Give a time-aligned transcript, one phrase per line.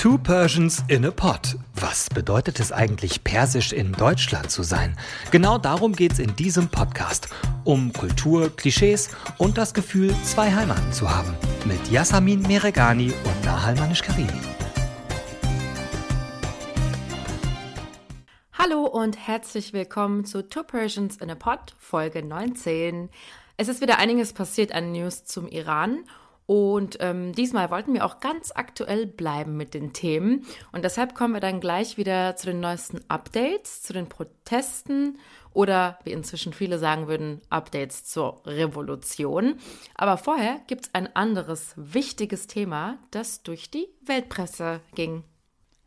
[0.00, 1.58] Two Persians in a Pot.
[1.74, 4.96] Was bedeutet es eigentlich, persisch in Deutschland zu sein?
[5.30, 7.28] Genau darum geht es in diesem Podcast.
[7.64, 11.34] Um Kultur, Klischees und das Gefühl, zwei Heimaten zu haben.
[11.66, 14.40] Mit Yasamin Meregani und Nahal Manish-Karimi.
[18.54, 23.10] Hallo und herzlich willkommen zu Two Persians in a Pot, Folge 19.
[23.58, 26.04] Es ist wieder einiges passiert an News zum Iran
[26.50, 30.44] und ähm, diesmal wollten wir auch ganz aktuell bleiben mit den Themen.
[30.72, 35.20] Und deshalb kommen wir dann gleich wieder zu den neuesten Updates, zu den Protesten
[35.52, 39.60] oder, wie inzwischen viele sagen würden, Updates zur Revolution.
[39.94, 45.22] Aber vorher gibt es ein anderes wichtiges Thema, das durch die Weltpresse ging.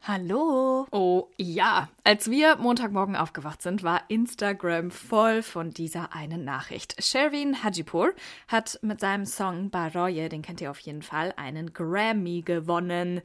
[0.05, 0.85] Hallo.
[0.91, 7.01] Oh ja, als wir Montagmorgen aufgewacht sind, war Instagram voll von dieser einen Nachricht.
[7.01, 8.13] Sherwin Hajipur
[8.49, 13.21] hat mit seinem Song Baroye, den kennt ihr auf jeden Fall, einen Grammy gewonnen.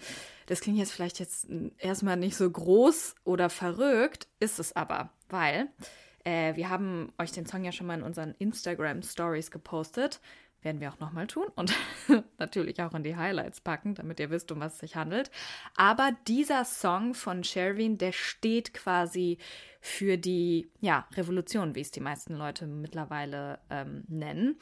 [0.46, 5.66] Das klingt jetzt vielleicht jetzt erstmal nicht so groß oder verrückt, ist es aber, weil
[6.23, 10.21] äh, wir haben euch den Song ja schon mal in unseren Instagram Stories gepostet
[10.62, 11.74] werden wir auch nochmal tun und
[12.38, 15.30] natürlich auch in die Highlights packen, damit ihr wisst, um was es sich handelt.
[15.76, 19.38] Aber dieser Song von Sherwin, der steht quasi
[19.80, 24.56] für die ja, Revolution, wie es die meisten Leute mittlerweile ähm, nennen.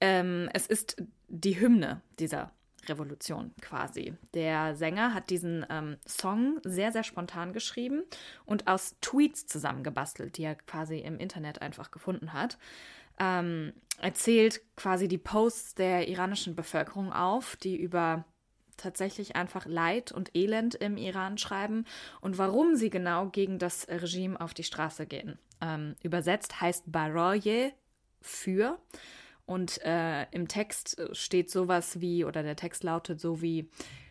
[0.00, 2.52] Ähm, es ist die Hymne dieser
[2.88, 4.14] Revolution quasi.
[4.34, 8.02] Der Sänger hat diesen ähm, Song sehr, sehr spontan geschrieben
[8.44, 12.58] und aus Tweets zusammengebastelt, die er quasi im Internet einfach gefunden hat
[13.18, 18.24] ähm, erzählt quasi die Posts der iranischen Bevölkerung auf, die über
[18.76, 21.86] tatsächlich einfach Leid und Elend im Iran schreiben
[22.20, 25.38] und warum sie genau gegen das Regime auf die Straße gehen.
[25.62, 27.72] Ähm, übersetzt heißt Baroye
[28.20, 28.78] für
[29.46, 33.70] und äh, im Text steht sowas wie, oder der Text lautet so wie,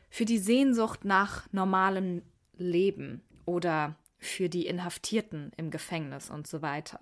[0.10, 2.22] für die Sehnsucht nach normalem
[2.58, 7.00] Leben oder für die Inhaftierten im Gefängnis und so weiter.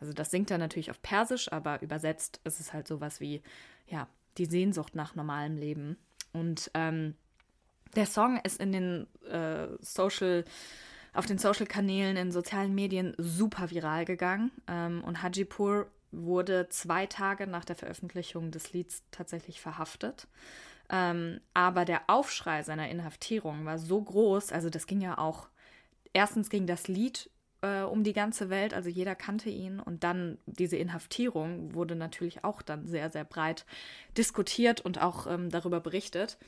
[0.00, 3.42] Also das singt er natürlich auf Persisch, aber übersetzt ist es halt sowas wie,
[3.88, 4.08] ja,
[4.38, 5.96] die Sehnsucht nach normalem Leben.
[6.32, 7.14] Und ähm,
[7.94, 10.44] der Song ist in den äh, Social,
[11.12, 14.50] auf den Social-Kanälen, in sozialen Medien super viral gegangen.
[14.66, 20.28] Ähm, und Hajipur wurde zwei Tage nach der Veröffentlichung des Lieds tatsächlich verhaftet.
[20.90, 25.48] Ähm, aber der Aufschrei seiner Inhaftierung war so groß, also das ging ja auch
[26.12, 27.30] erstens ging das Lied
[27.62, 32.44] äh, um die ganze Welt, also jeder kannte ihn und dann diese Inhaftierung wurde natürlich
[32.44, 33.64] auch dann sehr, sehr breit
[34.18, 36.38] diskutiert und auch ähm, darüber berichtet.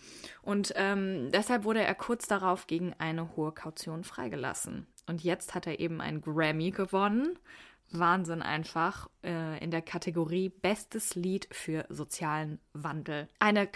[0.42, 4.86] Und ähm, deshalb wurde er kurz darauf gegen eine hohe Kaution freigelassen.
[5.06, 7.38] Und jetzt hat er eben einen Grammy gewonnen
[7.99, 13.28] Wahnsinn einfach äh, in der Kategorie Bestes Lied für sozialen Wandel.
[13.38, 13.69] Eine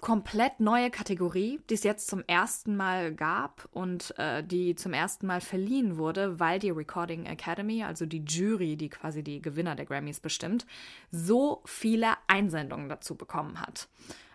[0.00, 5.26] komplett neue Kategorie, die es jetzt zum ersten Mal gab und äh, die zum ersten
[5.26, 9.86] Mal verliehen wurde, weil die Recording Academy, also die Jury, die quasi die Gewinner der
[9.86, 10.66] Grammys bestimmt,
[11.10, 13.88] so viele Einsendungen dazu bekommen hat.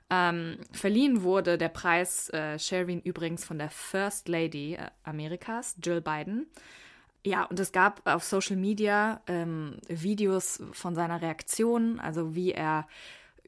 [0.10, 6.02] Ähm, verliehen wurde der Preis äh, Sherwin übrigens von der First Lady äh, Amerikas, Jill
[6.02, 6.48] Biden.
[7.26, 12.86] Ja, und es gab auf Social Media ähm, Videos von seiner Reaktion, also wie er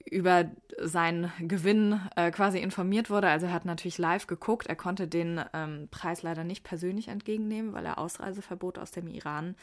[0.10, 0.46] über
[0.80, 3.28] seinen Gewinn äh, quasi informiert wurde.
[3.28, 4.68] Also er hat natürlich live geguckt.
[4.68, 9.56] Er konnte den ähm, Preis leider nicht persönlich entgegennehmen, weil er Ausreiseverbot aus dem Iran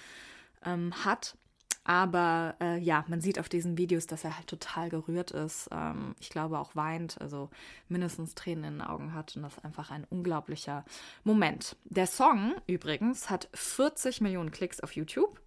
[0.64, 1.36] ähm, hat.
[1.84, 5.68] Aber äh, ja, man sieht auf diesen Videos, dass er halt total gerührt ist.
[5.72, 7.50] Ähm, ich glaube auch weint, also
[7.88, 9.34] mindestens Tränen in den Augen hat.
[9.34, 10.84] Und das ist einfach ein unglaublicher
[11.24, 11.76] Moment.
[11.84, 15.40] Der Song übrigens hat 40 Millionen Klicks auf YouTube.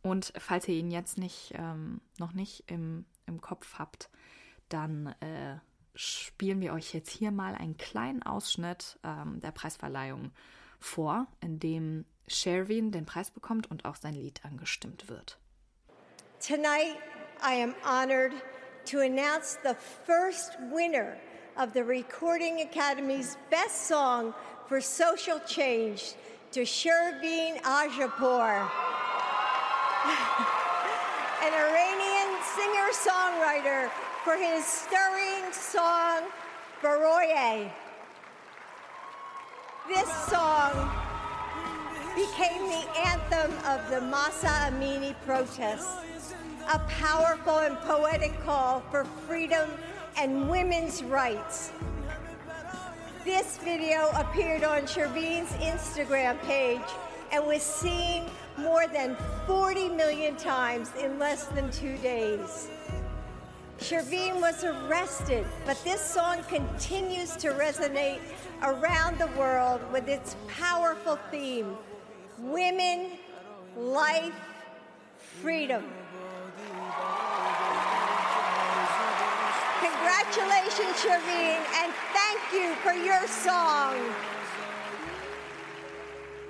[0.00, 4.10] Und falls ihr ihn jetzt nicht, ähm, noch nicht im, im Kopf habt,
[4.70, 5.58] dann äh,
[5.94, 10.32] spielen wir euch jetzt hier mal einen kleinen Ausschnitt ähm, der Preisverleihung
[10.80, 15.38] vor, in dem Sherwin den Preis bekommt und auch sein Lied angestimmt wird.
[16.44, 16.98] Tonight,
[17.40, 18.34] I am honored
[18.84, 21.16] to announce the first winner
[21.56, 24.34] of the Recording Academy's Best Song
[24.66, 26.12] for Social Change
[26.52, 28.68] to Shervin Ajapour,
[31.40, 33.88] an Iranian singer-songwriter
[34.22, 36.24] for his stirring song,
[36.82, 37.70] Baroye.
[39.88, 41.03] This song
[42.14, 46.32] became the anthem of the Masa Amini protests
[46.72, 49.68] a powerful and poetic call for freedom
[50.16, 51.72] and women's rights.
[53.24, 56.80] This video appeared on Shervin's Instagram page
[57.32, 58.24] and was seen
[58.56, 62.68] more than 40 million times in less than two days.
[63.80, 68.20] Shervine was arrested, but this song continues to resonate
[68.62, 71.76] around the world with its powerful theme
[72.38, 73.18] women,
[73.76, 74.34] life,
[75.42, 75.84] freedom.
[79.80, 83.94] Congratulations, Shervine, and thank you for your song.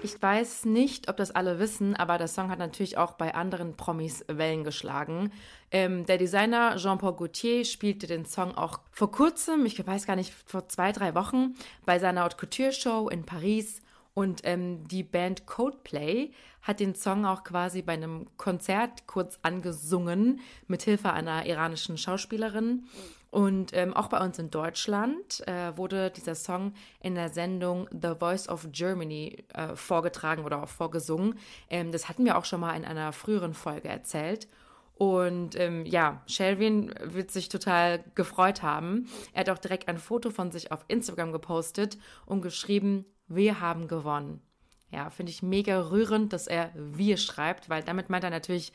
[0.02, 3.74] Ich weiß nicht, ob das alle wissen, aber der Song hat natürlich auch bei anderen
[3.74, 5.32] Promis Wellen geschlagen.
[5.70, 10.34] Ähm, der Designer Jean-Paul Gaultier spielte den Song auch vor kurzem, ich weiß gar nicht,
[10.44, 11.54] vor zwei, drei Wochen,
[11.86, 13.80] bei seiner Haute Couture Show in Paris.
[14.14, 16.32] Und ähm, die Band Coldplay
[16.62, 22.84] hat den Song auch quasi bei einem Konzert kurz angesungen, mit Hilfe einer iranischen Schauspielerin.
[23.30, 28.12] Und ähm, auch bei uns in Deutschland äh, wurde dieser Song in der Sendung The
[28.16, 31.36] Voice of Germany äh, vorgetragen oder auch vorgesungen.
[31.68, 34.46] Ähm, das hatten wir auch schon mal in einer früheren Folge erzählt.
[34.96, 39.08] Und ähm, ja, Shelvin wird sich total gefreut haben.
[39.32, 43.88] Er hat auch direkt ein Foto von sich auf Instagram gepostet und geschrieben, wir haben
[43.88, 44.40] gewonnen.
[44.90, 48.72] Ja, finde ich mega rührend, dass er wir schreibt, weil damit meint er natürlich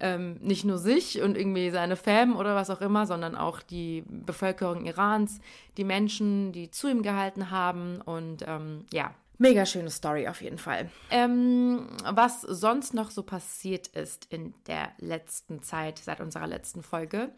[0.00, 4.02] ähm, nicht nur sich und irgendwie seine Fam oder was auch immer, sondern auch die
[4.08, 5.40] Bevölkerung Irans,
[5.76, 9.14] die Menschen, die zu ihm gehalten haben und ähm, ja.
[9.38, 10.90] Mega schöne Story auf jeden Fall.
[11.10, 17.30] Ähm, was sonst noch so passiert ist in der letzten Zeit, seit unserer letzten Folge.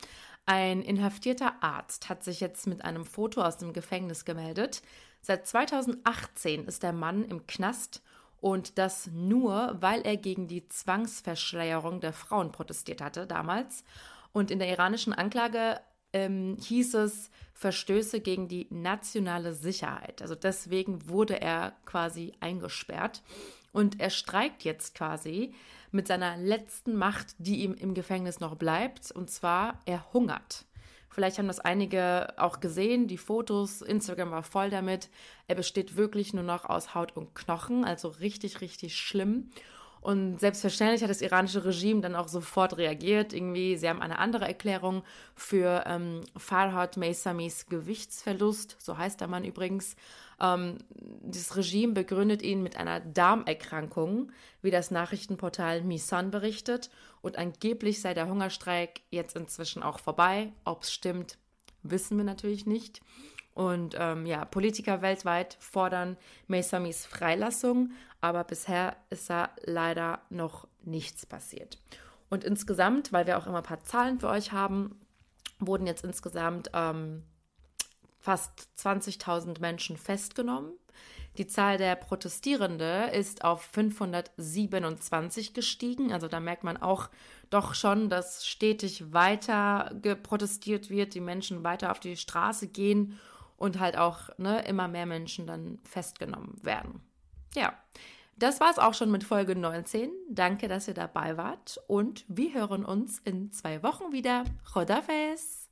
[0.45, 4.83] Ein inhaftierter Arzt hat sich jetzt mit einem Foto aus dem Gefängnis gemeldet.
[5.23, 8.03] Seit 2018 ist der Mann im Knast
[8.41, 13.85] und das nur, weil er gegen die Zwangsverschleierung der Frauen protestiert hatte damals.
[14.33, 15.81] Und in der iranischen Anklage
[16.13, 20.21] ähm, hieß es Verstöße gegen die nationale Sicherheit.
[20.23, 23.23] Also deswegen wurde er quasi eingesperrt.
[23.73, 25.55] Und er streikt jetzt quasi
[25.93, 29.13] mit seiner letzten Macht, die ihm im Gefängnis noch bleibt.
[29.13, 30.65] Und zwar, er hungert.
[31.13, 35.11] Vielleicht haben das einige auch gesehen, die Fotos, Instagram war voll damit.
[35.47, 39.51] Er besteht wirklich nur noch aus Haut und Knochen, also richtig, richtig schlimm.
[40.03, 43.33] Und selbstverständlich hat das iranische Regime dann auch sofort reagiert.
[43.33, 45.05] Irgendwie, sie haben eine andere Erklärung
[45.37, 49.95] für ähm, Farhad Meisamis Gewichtsverlust, so heißt der Mann übrigens.
[50.41, 56.91] Ähm, das Regime begründet ihn mit einer Darmerkrankung, wie das Nachrichtenportal Misan berichtet.
[57.21, 60.53] Und angeblich sei der Hungerstreik jetzt inzwischen auch vorbei.
[60.65, 61.39] Ob es stimmt,
[61.85, 63.03] wissen wir natürlich nicht.
[63.55, 66.17] Und ähm, ja, Politiker weltweit fordern
[66.49, 67.91] Meisamis Freilassung,
[68.23, 71.79] aber bisher ist da leider noch nichts passiert.
[72.31, 74.99] Und insgesamt, weil wir auch immer ein paar Zahlen für euch haben,
[75.59, 77.25] wurden jetzt insgesamt ähm,
[78.19, 80.73] fast 20.000 Menschen festgenommen.
[81.39, 86.13] Die Zahl der Protestierende ist auf 527 gestiegen.
[86.13, 87.09] Also da merkt man auch
[87.51, 89.93] doch schon, dass stetig weiter
[90.23, 93.19] protestiert wird, die Menschen weiter auf die Straße gehen
[93.57, 97.01] und halt auch ne, immer mehr Menschen dann festgenommen werden.
[97.55, 97.75] Ja,
[98.39, 100.11] das war es auch schon mit Folge 19.
[100.31, 104.45] Danke, dass ihr dabei wart und wir hören uns in zwei Wochen wieder.
[104.75, 105.69] Rodafes!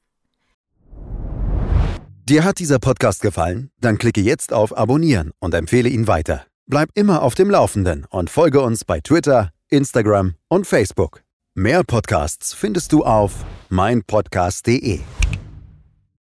[2.29, 3.73] Dir hat dieser Podcast gefallen?
[3.81, 6.47] Dann klicke jetzt auf Abonnieren und empfehle ihn weiter.
[6.67, 11.23] Bleib immer auf dem Laufenden und folge uns bei Twitter, Instagram und Facebook.
[11.56, 15.00] Mehr Podcasts findest du auf meinpodcast.de.